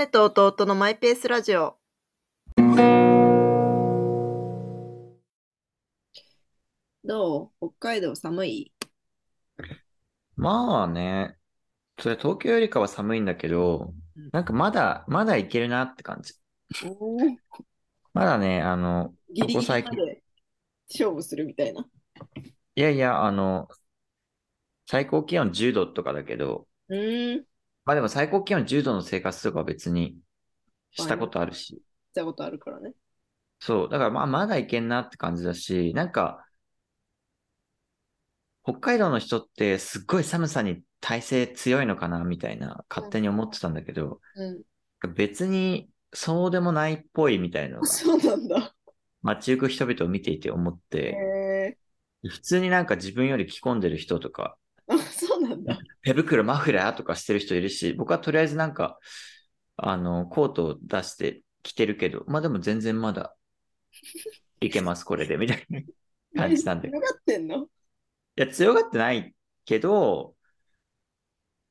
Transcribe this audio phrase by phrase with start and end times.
[0.00, 1.76] 姉と弟のマイペースラジオ。
[7.04, 7.68] どう？
[7.78, 8.72] 北海道寒い？
[10.36, 11.36] まあね、
[11.98, 13.92] それ東京よりかは寒いんだけど、
[14.32, 16.32] なんかまだ、まだいけるなって感じ。
[16.86, 17.36] おー
[18.14, 20.22] まだね、あの、ギリギリまここ最近、で
[20.88, 21.84] 勝負するみたいな。
[22.74, 23.68] いやいや、あの、
[24.86, 27.49] 最高気温10度とかだけど、うーん。
[27.90, 30.16] まあでも最高気温10度の生活とかは別に
[30.92, 31.82] したことあるし、し
[32.14, 32.92] たことあるからね。
[33.58, 36.46] そう、だからまあまだいけんなって感じだし、なんか、
[38.62, 45.12] 北海道の人ってすっごい寒さに耐性強いのかなみたいな勝手に思ってたんだけど、うん。
[45.16, 48.72] 別にそうでもないっぽいみたいなそうなんだ。
[49.22, 51.76] 街行く人々を見ていて思っへて、え
[52.22, 54.56] 普通になんか自分より着込んでる人とか。
[56.02, 58.98] 手袋、マフラーとかしてる人いるし、僕はとりあえずなんか、
[59.76, 63.34] あの、コートを出して着てるけど、まあでも全然まだ
[64.60, 65.80] いけます、これで、みたいな
[66.36, 66.90] 感じなんで。
[66.90, 67.68] 強がってんの？
[68.36, 69.34] や、強がってない
[69.64, 70.36] けど、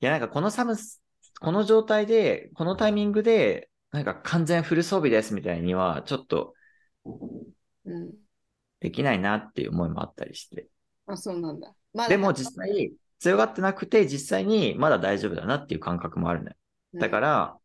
[0.01, 1.01] いや、なんかこの寒す、
[1.39, 6.53] この状態で、このタイミングで、なんか完全フル装備ですみたいには、ちょっと
[7.85, 8.13] うん。
[8.79, 10.67] できないなっていう思いもあったりして。
[11.05, 11.75] あ、そうなんだ。
[11.93, 16.55] まだでも実際、強がってなくて、実際にまだ大丈夫だなっていう感覚もあるのよ。
[16.95, 17.57] だから、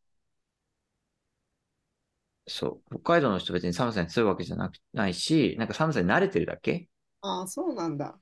[2.47, 6.89] そう、北海道の人別に寒さに強いわけじゃなくないし、なんか寒さに慣れてるだけ？
[7.23, 8.19] ああ、そうなんだ。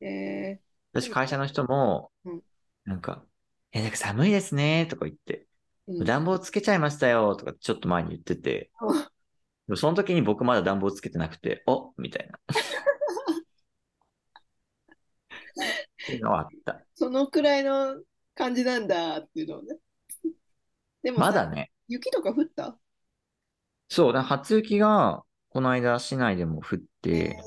[0.00, 0.60] え
[0.92, 2.42] 私、会社の人もうん、
[2.84, 3.24] なんか、
[3.72, 8.70] え、なんか寒いですねとか言って、ー、うん暖房つけちゃいましたよとかちょっと前に言ってて、
[9.76, 12.38] その時に僕まだ暖房つけてなくて、おみたいな。
[12.48, 12.50] っ
[15.56, 15.97] ていうのはあった。
[16.94, 18.00] そのくらいの
[18.34, 19.76] 感じなんだっていうのをね。
[21.02, 21.70] でもさまだね。
[21.86, 22.78] 雪とか降った？
[23.88, 27.38] そう、だ初雪が、この間市内でも降って、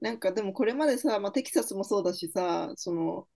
[0.00, 3.26] なんかでもこれまでさ、まあ、テキサスもそうだしさ、その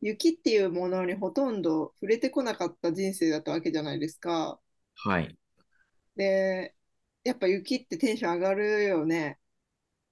[0.00, 4.58] 雪っていうものにほとんど触れてこなかった人生だったわけじゃないですか。
[4.96, 5.36] はい。
[6.16, 6.74] で、
[7.24, 9.38] やっぱ雪ってテンション上がるよね。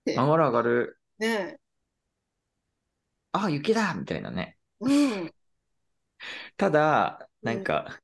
[0.07, 0.99] 上がる上がる。
[1.19, 1.60] ね
[3.33, 4.57] あ、雪だみたいなね。
[4.81, 4.89] う
[5.27, 5.31] ん。
[6.57, 8.01] ただ、なんか、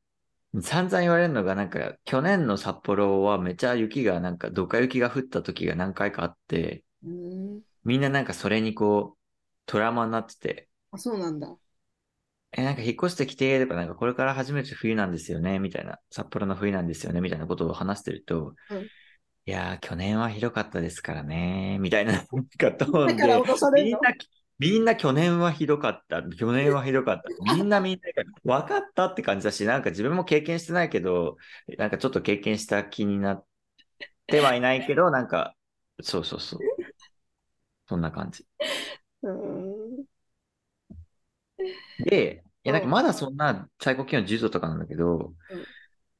[0.63, 7.63] 散々言われるのが、なんか、去年の札幌はめちゃ雪が、なんか、ドカ雪が降った時が何回かあって、うん。
[7.85, 9.21] みんななんかそれにこう、
[9.67, 11.57] トラウマになってて、あ、そうなんだ。
[12.53, 18.91] え、なんか引っ越してきて、とか、なんかこれから初めて冬なんですよね、みたいな、札幌の冬なんですよね、みたいなことを話してると、うん
[19.47, 22.27] いやー、去年はひどかったですからね、みたいな、なん
[22.59, 23.45] かトーンで、
[23.75, 24.15] みんな、
[24.59, 28.01] みんな去年はひどかった、去年はひどかった、 みんなみんな
[28.45, 31.37] 分かったって感じだし、なんか自分も経験してないけど、
[31.79, 33.47] なんかちょっと経験した気になっ
[34.29, 35.55] てはいないけど、 なんか、
[36.03, 36.67] そうそうそう。
[37.89, 38.47] そんな感じ。
[39.23, 40.07] うん。
[41.99, 45.67] で、いや、なんかうんまだそんな最高気温10度とかなんだけどうん、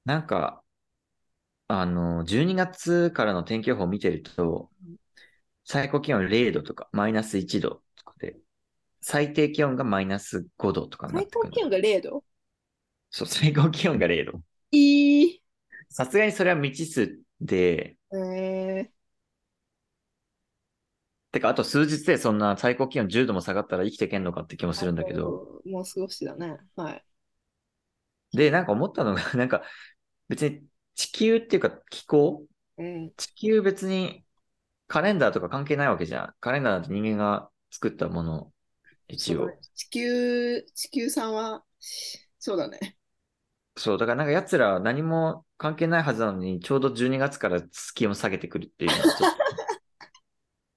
[0.05, 0.65] なんか、
[1.69, 4.97] あの、12月からの天気予報を見てるとうん、
[5.65, 8.37] 最高気温0度とか、マイナス1度とかで、
[9.03, 12.25] 最低気温がマイナス5度とかになってくる最高気温が0度？
[13.11, 14.41] そう、最高気温が0度。
[14.71, 15.43] いい。
[15.89, 18.91] さすがにそれは未知数で、え
[21.33, 26.59] てか、あと数日でそんな最高気温10度も下がったら生きていけんのかって気もー、するんだけど、もう少しだね。
[26.77, 27.05] はい。
[28.33, 29.63] で、なんか思ったのが、 なんか
[30.29, 32.47] 別に地球っていうか気候？
[32.79, 33.13] うん。
[33.17, 34.25] 地球別に
[34.89, 36.35] カレンダーとか関係ないわけじゃん。
[36.41, 38.53] カレンダーなんて人間が作ったもの、
[39.09, 41.65] 一応地球、地球さんは、
[42.39, 42.97] そうだね。
[43.77, 47.63] そう、だからなんか奴ら何も関係ないはずなのに、ちょうど12月から
[47.95, 49.37] 気温下げてくるっていうのはちょっと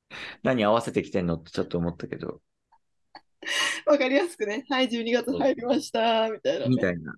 [0.43, 2.41] 何合わせてきてんのってちょっと思ったけど、
[3.85, 4.65] わかりやすくね。
[4.69, 6.29] はい、12月入りました。
[6.29, 6.69] みたいな、ね。
[6.69, 7.15] みたいな。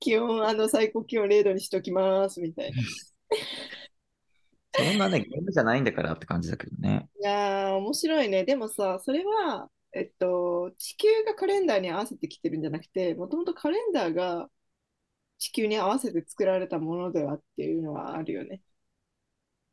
[0.00, 2.40] 気温、あの、最高気温0度にしときます。
[2.40, 2.82] みたいな。
[4.78, 7.08] いそんなね、ゲームじゃないんだからって感じだけどね。
[7.22, 8.44] やー、面白いね。
[8.44, 14.48] でもさ、それは、えっと、地球がカレンダーに合わせてきてるんじゃなくて、もともとカレンダーが
[15.38, 18.60] 地球に合わせて作られたものではっていうのはあるよね。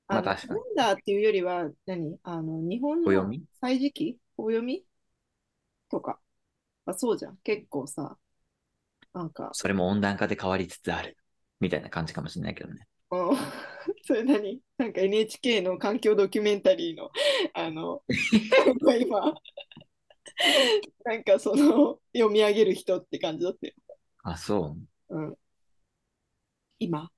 [0.07, 2.17] まあ確かにカレンダーっていうよりは、何？
[2.23, 3.43] あの、日本の暦？
[3.61, 4.85] 歳時記暦？
[5.89, 6.19] とか？
[6.85, 7.37] あ、そうじゃん。
[7.43, 8.17] 結構さ、
[9.13, 11.17] なんか、それも温暖化で変わりつつある。
[11.59, 12.87] みたいな感じかもしれないけどね。
[13.87, 14.61] う んそれ何？
[14.77, 17.09] なんか NHK の環境ドキュメンタリーの、
[17.53, 18.03] あの、
[18.99, 19.33] 今、
[21.05, 23.73] なんかその、読み上げる人って感じだったよ。
[24.23, 24.77] あ、そ
[25.09, 25.35] うん。
[26.79, 27.11] 今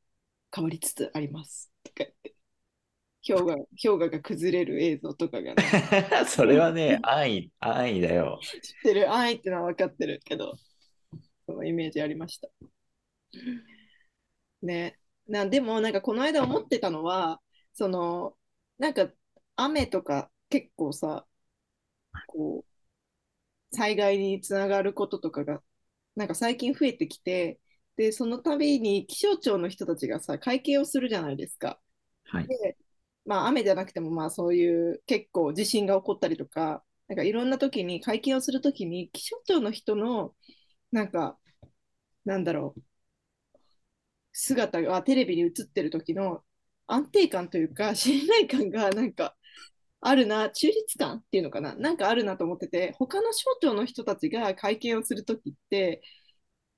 [0.55, 1.71] 変わりつつあります。
[1.83, 2.35] とか言って。
[3.27, 5.63] 氷河氷河が崩れる映像とかが、ね、
[6.25, 8.39] それはね、安易、安易だよ。
[8.41, 9.11] 知ってる？
[9.11, 10.55] 安易ってのは分かってるけど
[11.45, 12.47] そのイメージありました。
[14.61, 14.97] ね
[15.29, 17.41] なでもなんかこの間思ってたのは
[17.73, 18.37] その
[18.79, 19.09] なんか
[19.57, 21.27] 雨とか結構さ
[22.27, 22.63] こ
[23.73, 25.61] う災害につながることとかが
[26.15, 27.59] なんか最近増えてきて
[27.97, 31.79] でその度に気象庁の人たちがさ会見をするじゃないですか。
[32.23, 32.49] はい。
[32.49, 32.77] で
[33.25, 40.35] まあ雨じゃなくてもまあそういう結構地震が起こったりとかなんかいろんな時に会見をする時に気象庁の人の
[40.91, 41.39] なんか
[42.25, 42.81] なんだろう
[44.31, 46.43] 姿がテレビに映ってる時の
[46.87, 49.35] 安定感というか信頼感がなんか
[50.01, 56.01] あるな中立感っていうのかななんかあるなと思ってて他の省庁の人たちが会見をする時って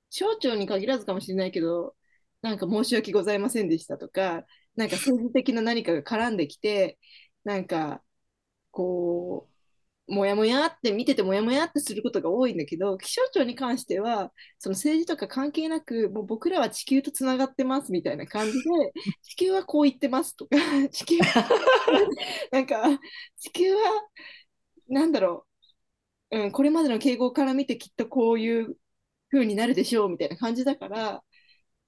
[0.10, 1.96] 省庁に限らずかもしれないけど
[2.42, 4.46] なんか申し訳ございませんでしたとか
[4.76, 7.00] なんか政治的な何かが絡んできて
[7.44, 8.04] なんか
[8.72, 9.51] こう
[10.12, 18.60] もやもやって見ててもやもやってすることが多いんだけど気象庁に関してはその政治とか関係なくもう僕らは地球とつながってますみたいな感じで
[19.24, 20.58] 地球はこう言ってますとか
[20.92, 21.18] 地球
[22.52, 23.00] なんか
[23.38, 23.82] 地球は
[24.90, 25.48] なんだろ
[26.32, 28.76] う、うん、これまでの傾向から見てきっとこういう
[29.32, 31.24] 風になるでしょうみたいな感じだから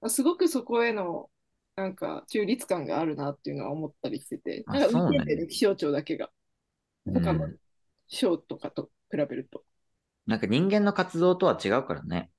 [0.08, 1.28] すごくそこへの
[1.76, 6.30] なんか中立感があるなっていうのは思ったりしてて、あなんか見ててね、気象庁だけが、
[7.04, 7.48] 他の
[8.14, 9.64] うん省とかと比べると。
[10.26, 12.30] なんか人間の活動とは違うからね。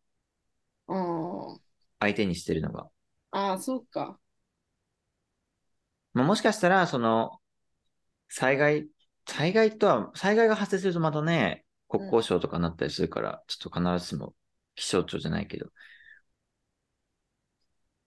[0.88, 1.57] あ
[2.00, 2.89] 相手にしてるのが。
[3.31, 4.19] あ、ああ、そうか。
[6.13, 7.39] まあ、もしかしたら、その、
[8.30, 8.88] 災害、
[9.27, 14.33] 災害とは、災害が発生するとまたね、国交省とかになったりするから、ちょっと必ずしも
[14.75, 15.68] 気象庁じゃないけど、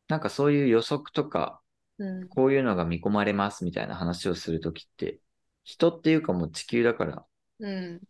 [0.08, 1.60] なんかそういう予測とか、
[1.98, 5.20] うん、こういうのが見込まれますみたいな話をするときって、
[5.64, 7.26] 人っていうかもう地球だから、
[7.60, 8.00] うん、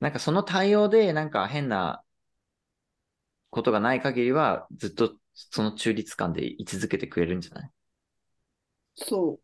[0.00, 2.02] なんかその対応でなんか変な
[3.50, 7.70] ことがない限りは、ずっとその中立感で居続けてくれるんじゃない？
[8.96, 9.40] そ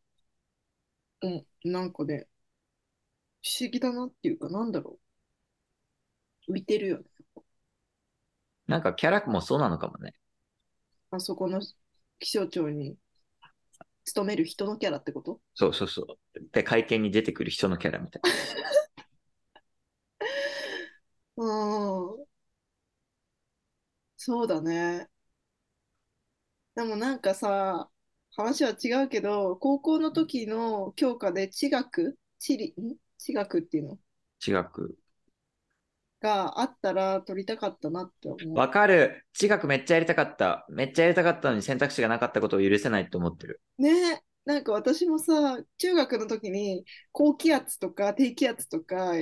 [1.23, 1.27] う。
[1.27, 1.31] う
[1.69, 2.27] ん、なんかね、
[3.43, 4.99] 不思議だなっていうか、なんだろ
[6.49, 6.53] う。
[6.53, 7.05] 浮いてるよね。
[8.67, 10.15] なんかキャラもそうなのかもね。
[11.11, 11.61] あそこの
[12.19, 12.97] 気象庁に
[14.05, 15.41] 勤める人のキャラってこと？
[15.55, 16.41] そうそうそう。
[16.53, 18.31] で、会見に出てくる人のキャラみたいな。
[21.41, 22.27] うん。
[24.17, 25.09] そうだね。
[26.75, 27.91] でもなんかさ、
[28.37, 32.97] 話は違うけど、高校の時の教科で地学、地理、ん？
[33.19, 33.99] 地学っていうの？
[34.39, 34.97] 地学。
[36.21, 38.55] があったら取りたかったなって思う。
[38.55, 39.25] わかる。
[39.33, 40.67] 地学めっちゃやりたかった。
[40.69, 43.61] めっちゃやりたかったのに選択肢がなかったことを許せないと思ってる。
[43.79, 49.15] ねなんか私もさ、中学の時に高気圧とか低気圧とか、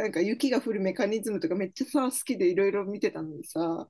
[0.00, 3.86] なんか雪が降るメカニズムとかめっちゃさ、好きでいろいろ見てたのにさ、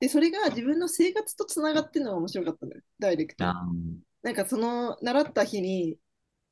[0.00, 3.44] で、それが自分の生活とつながってるのが面白かったのよ、ダイレクト
[4.22, 5.98] なんかその習った日に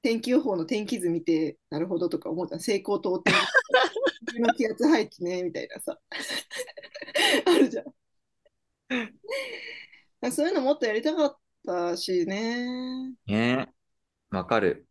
[0.03, 3.33] 天気予報の天気図見て、なるほどとか思った西高東低
[4.27, 5.99] 自分の気圧配置ねみたいなさ。
[7.47, 7.87] あるじゃん。
[10.31, 13.15] そういうのもっとやりたかったしね。
[13.25, 13.73] ね。
[14.29, 14.29] え。
[14.29, 14.87] わかる。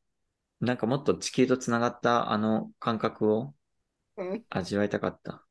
[0.62, 3.54] なんかもっと地球とつながったあの感覚を
[4.18, 5.46] うん、味わいたかった。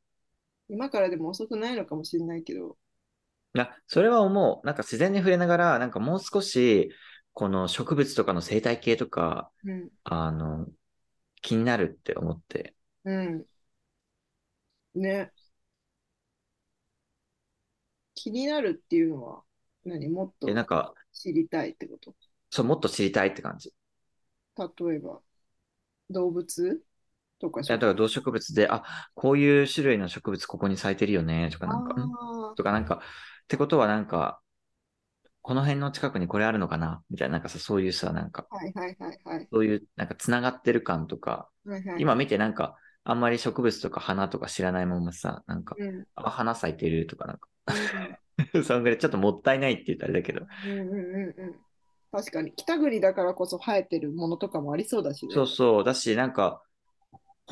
[0.68, 2.76] 今からでも遅くないのかもしれないけど。
[3.52, 4.66] な、それは思う。
[4.66, 6.90] なんか自然に触れながら、なんかもう少し、
[7.34, 9.90] この植物とかの生態系とか、うん。
[10.04, 10.66] あの、
[11.42, 12.74] 気になるって思って。
[13.04, 13.46] うん。
[14.94, 15.32] ね。
[18.14, 19.42] 気になるっていうのは
[19.84, 20.08] 何？
[20.08, 22.14] もっとで、なんか、知りたいってこと？
[22.50, 23.70] そう、もっと知りたいって感じ。
[23.70, 23.72] い
[24.56, 25.20] 例えば、
[26.10, 26.82] 動物？
[27.42, 28.84] とかや、だから動植物で、あ、
[29.14, 31.94] こういう種類の植物ここに咲いてるよね、とかなんか、
[32.56, 34.40] とかなんか、ってことはなんか、
[35.42, 39.48] この辺の近くにこれあるのかなみたいな、なんかさ、そういうさ、なんか、あ、はいはいはいはい。
[39.52, 47.48] そういう、なんか繋がってる感とか、はいはい、今見てなんか、あんまり植物とか花とか知らないままさ、なんか、うん、あ、花咲いてるとかなんか、
[48.62, 50.94] そんぐらいちょっともったいないって言ったらあれだけど、うんうんうん
[51.36, 51.54] うん。
[52.12, 55.34] 確かに、北国だからこそ生えてるものとかもありそうだしね。
[55.34, 56.62] そうそう、だし、なんか、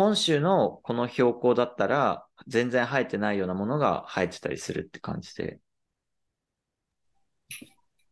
[0.00, 5.60] 本州のこの標高だったら、全然生えてないようなものが生えてたりするって感じで、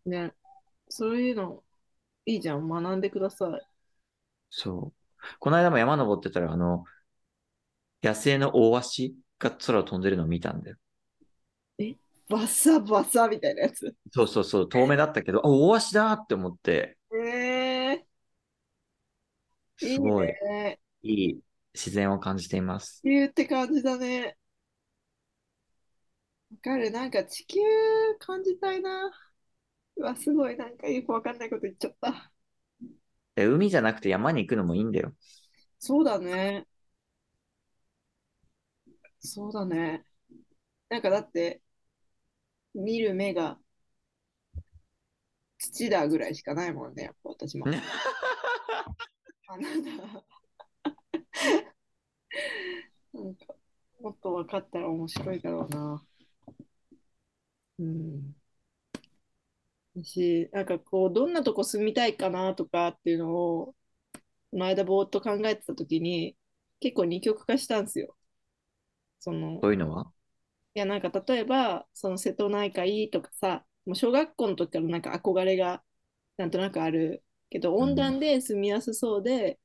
[0.05, 0.35] ね。
[0.91, 1.65] そういうの、
[2.27, 2.69] いいじゃん。
[2.69, 3.67] 学んでください。
[4.51, 5.17] そう。
[5.39, 6.85] この間も山登ってたら、あの、
[8.03, 10.77] 野生のオオワシが空を飛んでるのを見たんだよ。
[11.79, 11.97] え？
[12.29, 13.95] バサバサみたいなやつ？
[14.13, 20.81] そうそうそう、遠目だったけど、あ、大足だって思って、えー、いいすごいね。
[21.03, 21.41] いい
[21.75, 23.01] 自然を感じています。
[23.03, 24.37] 地球って感じだね。
[26.51, 26.91] わかる。
[26.91, 27.61] なんか地球
[28.19, 29.11] 感じたいな。
[29.97, 30.57] うわ、すごい。
[30.57, 32.33] なんかよくわかんないこと言っちゃった。
[33.35, 35.13] で海じゃなくて山に行くのもいいんだよ。
[35.79, 36.67] そうだね。
[39.21, 40.05] そうだね。
[40.89, 41.63] なんかだって、
[42.75, 43.59] 見る目が
[45.59, 47.67] 土だぐらいしかないもんね、やっぱ私も。
[47.71, 47.83] ね
[49.47, 50.25] 花だ。
[53.13, 53.55] なんか、
[54.01, 56.03] もっと分かったら面白いだろうな。
[57.79, 58.35] うん。
[60.03, 63.75] し、なんかこう、どんなとこ住みたいかなとかっていうのを、
[64.51, 66.37] この間ぼーっと考えてたときに、
[66.81, 68.17] 結構二極化したんですよ。
[69.21, 70.13] その、そういうのは？
[70.75, 75.83] いや、なんか例えば、その瀬戸内海とかさ、もう小学校の時からなんか憧れが
[76.37, 79.59] なんとなくあるけど、ん温暖で住みやすそうで、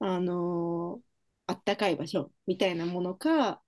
[0.00, 1.04] あのー
[1.46, 3.62] あったかい場所みたいなものか、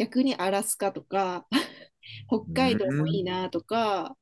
[0.00, 1.46] 逆にアラスカとか、
[2.26, 4.16] 北海道もいいなとか、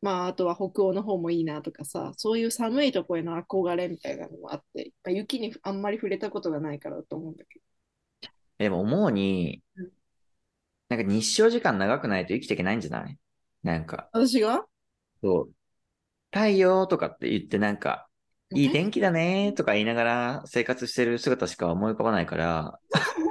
[0.00, 7.60] まあ、あとは北欧の方もいいなとかさ、そういう寒いとこへの憧れみたいなのもあって、まあ、雪にあんまり触れたことがないからだと思うんだけ
[8.56, 9.92] でも思うにうん、
[10.88, 13.18] なんか日照時間長くないと生きていけないんじゃない？
[13.62, 14.20] なんか、ど。
[14.26, 14.64] 私が？
[15.22, 15.54] そう、
[16.32, 18.08] 太陽とかって言ってなんか、
[18.54, 22.80] いい天気だねとか言いながら生活してる姿しか思い浮かばないから、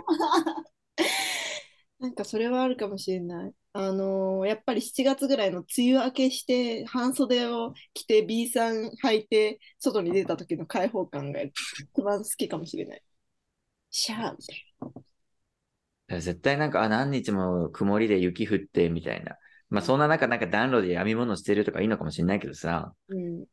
[2.06, 3.54] なんかそれはあるかもしれない。
[3.74, 11.52] あのーやっぱり7月ぐらいの梅雨明けして半袖を着て B さん履いて外に出た時の開放感が一
[12.04, 13.02] 番好きかもしれない。
[13.90, 19.38] シャーみたい絶対なんか、あ、何日も曇りで雪降ってみたいな。
[19.70, 23.16] まあそんな中なんか暖炉で編み物してるとかいいのかもしれないけどさ、な。
[23.16, 23.48] うん。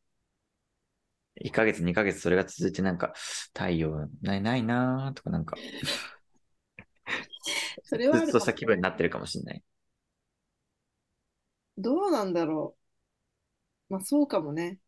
[1.41, 3.13] 1ヶ月、2ヶ月それが続いてなんか、
[3.53, 5.63] 太陽ないないなーとかなんか、
[7.83, 9.63] それはあずっとした気分になってるかもしれない。
[11.77, 12.75] どうなんだろ
[13.89, 13.93] う。
[13.93, 14.79] まあそうかもね。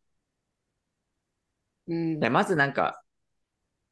[1.86, 2.20] うん。
[2.20, 3.02] でまずなんか、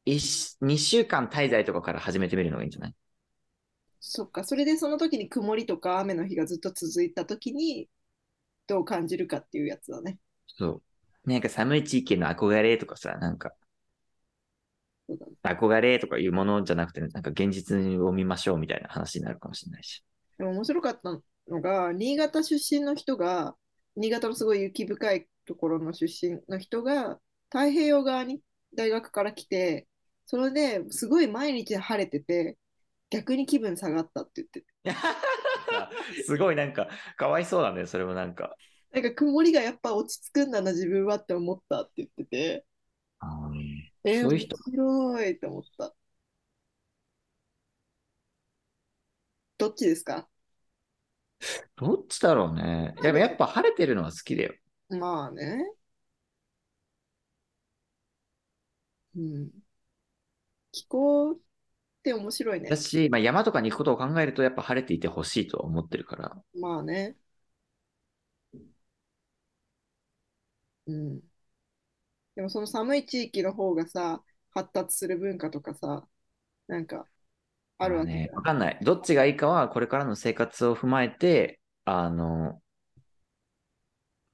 [0.05, 2.95] 一2週間滞在とかから始めてみるのがいいんじゃない？
[3.99, 4.43] そっか。
[4.45, 7.89] それでその時に曇りとか雨の日がずっと続いた時に
[8.67, 10.19] どう感じるかっていうやつだね。
[10.47, 10.81] そ
[11.25, 11.29] う。
[11.31, 13.51] なんか寒い地域への憧れとかさ、なんか、
[15.43, 20.03] 憧れとかいうものじゃなくて、なんか現実を見ましょうみたいな話になるかもしれないし。
[20.37, 23.55] でも面白かったのが、新潟出身の人が、
[23.95, 27.19] 新潟のすごい雪深いところの出身の人が、
[27.49, 28.41] 太平洋側に
[28.75, 29.87] 大学から来て、
[30.25, 32.57] それですごい毎日晴れてて、
[33.09, 34.67] 逆に気分下がったって言ってて。
[36.25, 38.55] すごいなんか、かわいそうだね、それもなんか。
[38.91, 42.65] なんか曇りがやっぱ落ち着くんだな、自分はって思ったって言ってて、
[44.05, 45.93] えー、面そういう人白いと思った。
[49.57, 50.27] どっちですか？
[51.75, 52.95] どっちだろうね。
[53.01, 54.53] でもやっぱ晴れてるのは好きだよ。
[54.89, 55.65] まあね。
[59.15, 59.49] うん。
[60.71, 61.35] 気候っ
[62.03, 62.69] て面白いね。
[62.69, 66.37] 私、まあ、山とかに行くことを考えると、やっぱ晴れていてほしいとは思ってるから。
[66.53, 67.15] まあね。
[70.87, 71.21] うん。
[72.35, 76.07] でもその寒い地域の方がさ、発達する文化とかさ、
[76.67, 77.07] なんか
[77.79, 78.79] あるわけねわかんない。
[78.81, 82.61] どっちがいいかは、これからの生活を踏まえて、あの、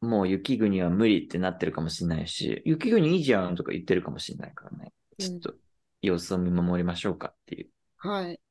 [0.01, 4.93] もう雪国は無理ってなってるかもしれないし、雪国いいじゃんとか言ってるかもしれないからね。
[5.17, 5.59] ちょっと
[6.01, 7.69] 様子を見守りましょうかっていう。
[7.97, 8.41] はい。